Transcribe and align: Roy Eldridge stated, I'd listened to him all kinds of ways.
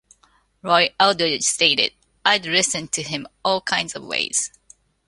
Roy 0.63 0.95
Eldridge 0.99 1.43
stated, 1.43 1.93
I'd 2.25 2.47
listened 2.47 2.91
to 2.93 3.03
him 3.03 3.27
all 3.45 3.61
kinds 3.61 3.95
of 3.95 4.03
ways. 4.03 4.49